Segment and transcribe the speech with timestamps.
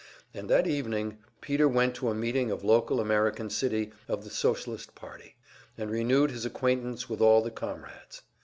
[0.33, 4.95] And that evening Peter went to a meeting of Local American City of the Socialist
[4.95, 5.35] Party,
[5.77, 8.23] and renewed his acquaintance with all the comrades.